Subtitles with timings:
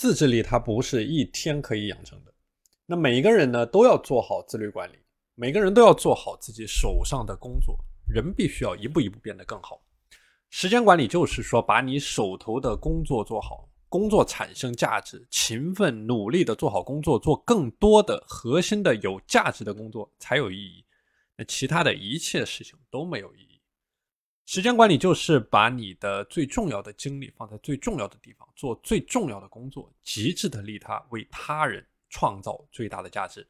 [0.00, 2.32] 自制力它不是一天可以养成的。
[2.86, 4.96] 那每一个人呢，都要做好自律管理，
[5.34, 7.78] 每个人都要做好自己手上的工作。
[8.08, 9.82] 人必须要一步一步变得更好。
[10.48, 20.82] 时间管理就是说，把你手头的工作做好，工作产生价值，勤奋努力的做好工作，做更多的核心的有价值的工作才有意义。
[21.36, 23.49] 那其他的一切事情都没有意义。
[24.52, 33.46] 时间管理就是把你的最重要的精力放在最重要的地方，做最重要的工作，极致的利他，为他人创造最大的价值。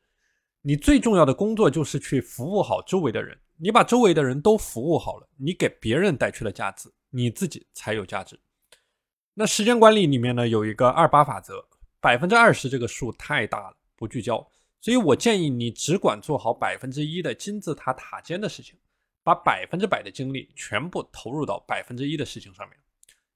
[0.60, 3.34] 你最重要的工作就是去服务好周围的人。
[3.56, 8.38] 你把周围的人都服务好了，你给别人带去了价值，你自己才有价值。
[9.32, 11.66] 那时间管理里面呢，有一个二八法则，
[11.98, 14.46] 百分之二十这个数太大了，不聚焦，
[14.82, 18.78] 所以我建议你只管做好百分之一的金字塔塔尖的事情，
[19.22, 22.78] 把百分之百的精力全部投入到百分之一的事情上面。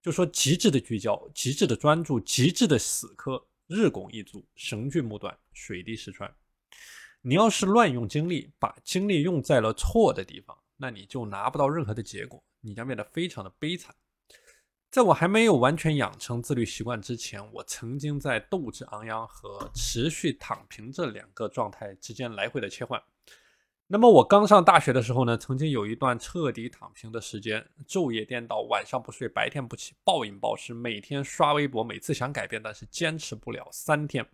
[0.02, 6.30] 就说极致的聚焦，极致的专注，极致的死磕，日拱一卒，绳锯木断，水滴石穿。
[7.22, 13.94] 你要是乱用精力，把精力用在了错的地方，那你就拿不到任何的结果，你将变得非常的悲惨。
[14.91, 23.02] 在我还没有完全养成自律习惯之前，我曾经在斗志昂扬和持续躺平这两个状态之间来回的切换。
[23.86, 34.26] 那么我刚上大学的时候呢，曾经有一段彻底躺平的时间，昼夜颠倒，晚上不睡，白天不起，暴饮暴食，每天刷微博，每次想改变，但是坚持不了三天。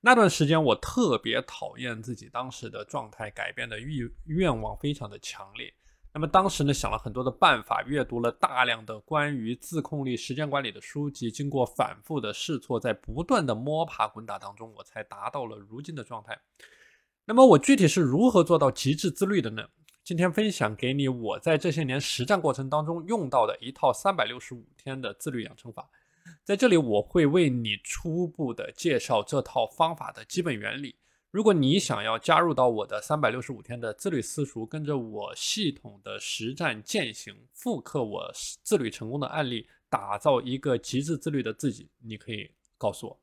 [0.00, 5.74] 那段时间，我特别讨厌自己当时的状态，改变的欲愿望非常的强烈。
[6.14, 16.38] 那么当时呢，想了很多的办法，阅读了大量的关于自控力、时间管理的书籍，经过反复的试错，在不断的摸爬滚打当中，我才达到了如今的状态。
[17.24, 19.62] 那么我具体是如何做到极致自律的呢？
[20.02, 25.88] 今天分享给你我在这些年实战过程当中用到的一套三百六十五天的自律养成法。
[26.42, 30.96] 在这里，我会为你初步的介绍这套方法的基本原理。
[31.30, 38.32] 如果你想要加入到我的三百六十五天的自律私塾，跟着我系统的实战践行，复刻我
[38.64, 43.20] 自律成功的案例，打造一个极致自律的自己，你可以告诉我，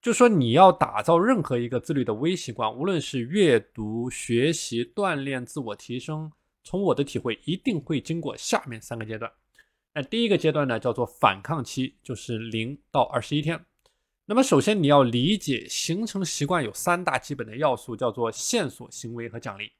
[0.00, 6.30] 就说你要打造任何一个自律的微习惯，无论是阅读、学习、锻炼、自我提升，
[6.62, 9.30] 从我的体会，一定会经过下面三个阶段。
[9.92, 13.64] 那第一个阶段呢，叫做反抗期，就是零到二十一天。
[14.26, 19.72] 那么首先你要理解，形成习惯有三大基本的要素，叫做线索、行为和奖励。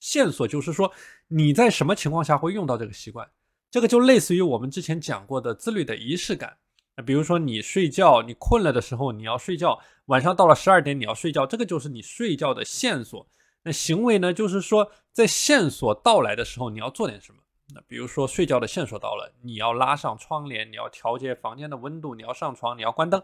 [0.00, 0.92] 线索就是说
[1.28, 3.30] 你在什么情况下会用到这个习惯，
[3.70, 6.58] 这个就类似于我们之前讲过的自律的仪式感。
[6.96, 13.26] 那比如说你睡觉，你困了的时候你要睡觉，晚上到了十二点你要睡觉，这个就是你睡觉的线索。
[13.64, 17.38] 那行为呢，就是说在线索到来的时候你要做点什么。
[17.74, 23.22] 那比如说睡觉的线索到了，你要拉上窗帘，你要调节房间的温度，你要上床，你要关灯。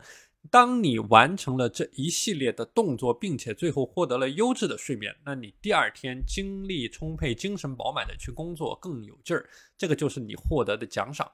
[0.50, 9.46] 当你完成了这一系列的动作，并且最后获得了优质的睡眠，那你第二天精力充沛、精神饱满的去工作更有劲儿，
[9.76, 11.30] 这个就是你获得的奖赏。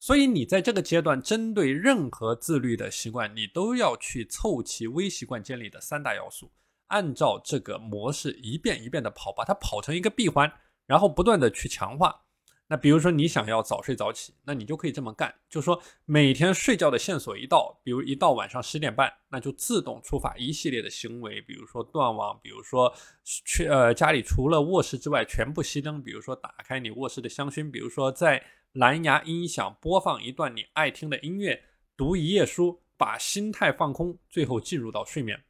[0.00, 6.52] 所以你在这个阶段，针对任何自律的习惯，你都要去凑齐微习惯建立的三大要素，
[6.86, 10.52] 按照这个模式一遍一遍的跑，把它跑成一个闭环，
[10.86, 12.24] 然后不断的去强化。
[12.70, 22.92] 那比如说你想要早睡早起，那你就可以这么干，就说每天睡觉的线索一到，比如一到晚上十点半，那就自动触发一系列的行为，比如说断网，比如说
[23.24, 28.44] 去呃家里除了卧室之外全部熄灯，比如说打开你卧室的香薰，比如说在
[28.74, 31.58] 蓝牙音响播放一段你爱听的音乐，
[31.96, 35.42] 读一页书，把心态放空，最后进入到睡眠。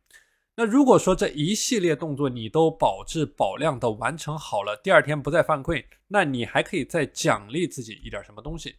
[0.55, 8.77] 那如果说这一系列动作你都保质保量的完成好了，第二天不再犯困，那你还可以再奖励自己一点什么东西，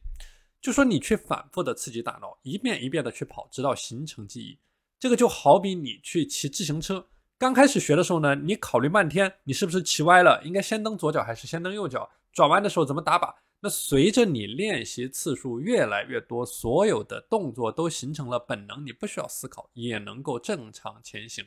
[0.62, 4.58] 就说你去反复的刺激大脑，一遍一遍的去跑，直到形成记忆。
[5.00, 7.06] 这个就好比你去骑自行车，
[7.38, 13.36] 刚开始学的时候呢，你考虑半天，你是不是骑歪了，应该先蹬左脚还是先蹬右脚，转弯的时候怎么打把？
[13.62, 21.46] 那随着你练习次数越来越多，所有的动作都形成了本能，你不需要思考也能够正常前行。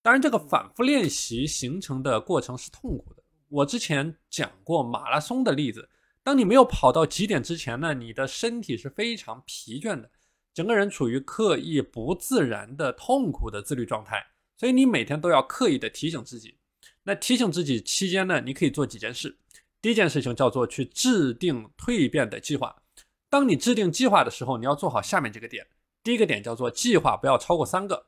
[0.00, 3.22] 当然，这个反复练习形成的过程是痛苦的。
[3.48, 5.88] 我之前讲过马拉松的例子，
[6.22, 10.10] 当你没有跑到极点之前呢，你的身体是非常疲倦的，
[10.54, 14.24] 整个人处于刻意不自然的痛苦的自律状态。
[14.56, 16.56] 所以你每天都要刻意的提醒自己。
[17.02, 19.36] 那提醒自己期间呢，你可以做几件事。
[19.86, 22.74] 第一件事情叫做去制定蜕变的计划。
[23.30, 25.64] 当你制定计划的时候，你要做好下面几个点。
[26.02, 28.04] 第一个点叫做计划不要超过三个。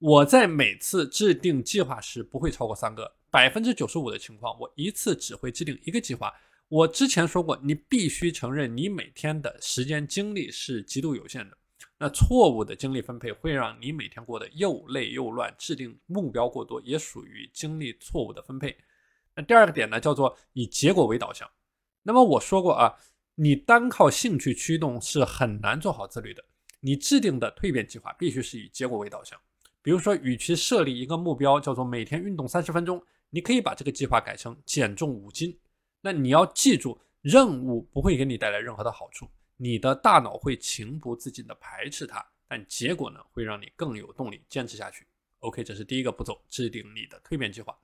[0.00, 6.30] 我在每次制定计划时不会超过三个，百分之九十五的情况，我一次只会制定一个计划。
[6.68, 11.56] 我之前说过，你必须承认你每天的时间精力是极度有限的。
[11.98, 18.76] 那错误的精力分配会让你每天过得又累又乱，制定目标过多也属于精力错误的分配。
[19.34, 21.50] 那第二个点呢，叫做以结果为导向。
[22.02, 22.94] 那么我说过啊，
[23.34, 26.44] 你单靠兴趣驱动是很难做好自律的。
[26.80, 29.40] 你制定的蜕变计划必须是以结果为导向。
[29.80, 35.58] 比如说，与其设立一个目标叫做每天运动三十分钟，你可以把这个计划改成减重五斤。
[36.00, 39.28] 那你要记住，任务不会给你带来任何的好处。
[39.56, 45.06] 你的大脑会情不自禁地排斥它，但结果呢，会让你更有动力坚持下去。
[45.40, 47.76] OK，这是第一个步骤，制定你的蜕变计划。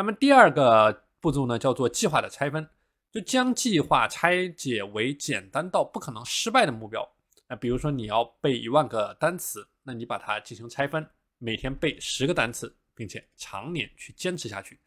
[0.00, 2.66] 那么第二个步骤呢，叫做计划的拆分，
[3.12, 7.06] 就将计划拆解为简单到不可能失败的目标。
[7.46, 11.06] 那比如说你要背一万个单词，那你把它进行拆分，
[11.36, 14.80] 每天背十个单词，并且常年去坚持下去。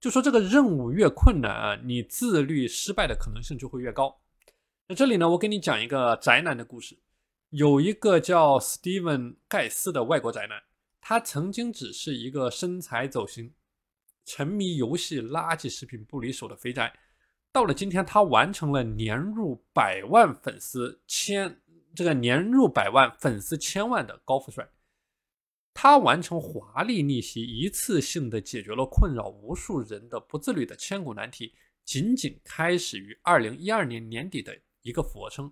[0.00, 4.18] 就说这个任务越困难啊，你自律失败的可能性就会越高。
[4.88, 6.98] 那这里呢，我给你讲一个宅男的故事。
[7.50, 10.62] 有一个叫 Steven 盖斯的外国宅男，
[11.02, 13.52] 他曾经只是一个身材走形、
[14.24, 16.92] 沉迷游戏、垃圾食品不离手的肥宅。
[17.52, 21.60] 到了今天，他完成了年入百万粉丝千
[21.94, 24.68] 这个年入百万粉丝千万的高富帅。
[25.72, 31.54] 他完成华丽逆袭，一次性的解决了困扰无数人的不自律的千古难题。
[31.84, 34.56] 仅仅开始于二零一二年年底的。
[34.84, 35.50] 一个俯卧撑，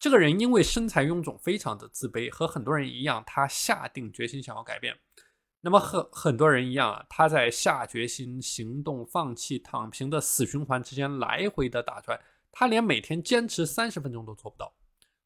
[0.00, 4.98] 这个人因为身材臃肿，非常的自卑，和很多人一样，他下定决心想要改变。
[5.60, 12.20] 那么和很多人一样啊，他在下决心、行动、放弃、躺平的死循环之间来回的打转，
[12.52, 14.72] 他连每天坚持三十分钟都做不到。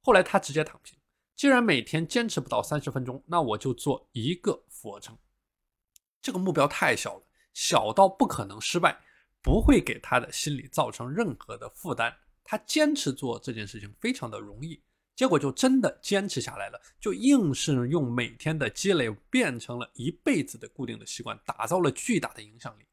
[0.01, 0.99] 后来他直接躺平，
[1.37, 5.17] 既然每天坚持不到三十分钟，那我就做一个俯卧撑。
[6.21, 8.99] 这个目标太小了，小到不可能失败，
[9.43, 12.17] 不会给他的心理造成任何的负担。
[12.43, 14.83] 他坚持做这件事情非常的容易，
[15.15, 22.85] 结果就真的坚持下来了，就硬是用每天的积累变成了一辈子的固定的习惯，打造了巨大的影响力。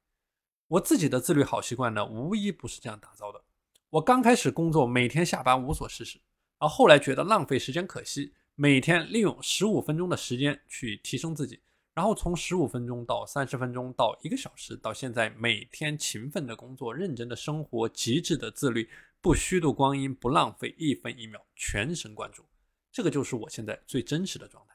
[0.67, 3.41] 我自己的自律好习惯呢，无一不是这样打造的。
[3.89, 6.19] 我刚开始工作，每天下班无所事事，
[6.59, 11.59] 而后来觉得浪费时间可惜，每天利用十五分钟的时间去提升自己，
[11.95, 18.87] 然后从十五分钟到三十分钟到一个小时，到现在每天勤奋的工作，认真的生活，极致的自律。
[19.21, 22.45] 不虚度光阴，不浪费一分一秒，全神贯注，
[22.91, 24.73] 这个就是我现在最真实的状态。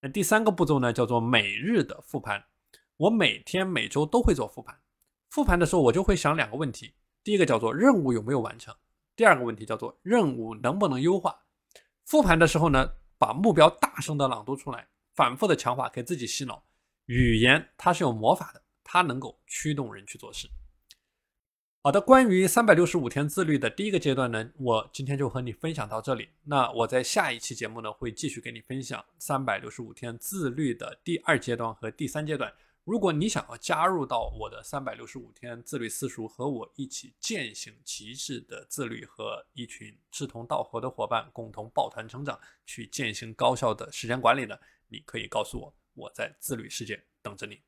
[0.00, 2.42] 那第三个步骤呢，叫做每日的复盘。
[2.96, 4.80] 我每天每周都会做复盘。
[5.28, 8.74] 复盘的时候，我就会想两个问题：第一个叫做任务有没有完成；
[9.14, 11.44] 第二个问题叫做任务能不能优化。
[12.04, 16.64] 复盘的时候呢，把目标大声的朗读出来，反复的强化，给自己洗脑。
[17.06, 20.48] 语言它是有魔法的，它能够驱动人去做事。
[21.84, 26.28] 好的，关于三百六十五天自律的第一个阶段呢，我今天就和你分享到这里。
[26.44, 32.54] 那我在下一期节目呢，会继续给你分享三百六十五天自律的第二阶段和第三阶段。
[32.84, 44.56] 如果你想要加入到我的三百六十五天自律私塾，和我一起践行极致的自律，和一群志同道合的伙伴共同抱团成长，去践行高效的时间管理呢，
[44.86, 47.60] 你可以告诉我，我在自律世界等着你。